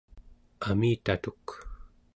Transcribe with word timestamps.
amitatuk 0.69 1.45